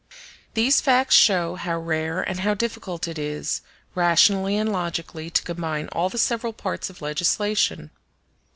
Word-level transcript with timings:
]]These 0.55 0.81
facts 0.81 1.13
show 1.13 1.53
how 1.53 1.77
rare 1.77 2.23
and 2.23 2.39
how 2.39 2.55
difficult 2.55 3.07
it 3.07 3.19
is 3.19 3.61
rationally 3.93 4.57
and 4.57 4.71
logically 4.71 5.29
to 5.29 5.43
combine 5.43 5.89
all 5.91 6.09
the 6.09 6.17
several 6.17 6.53
parts 6.53 6.89
of 6.89 7.03
legislation. 7.03 7.91